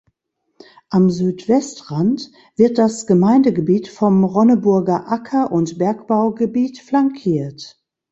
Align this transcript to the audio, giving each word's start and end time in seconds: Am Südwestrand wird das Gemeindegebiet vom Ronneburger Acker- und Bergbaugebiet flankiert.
Am 0.89 1.11
Südwestrand 1.11 2.31
wird 2.55 2.79
das 2.79 3.05
Gemeindegebiet 3.05 3.87
vom 3.87 4.23
Ronneburger 4.23 5.11
Acker- 5.11 5.51
und 5.51 5.77
Bergbaugebiet 5.77 6.79
flankiert. 6.79 7.79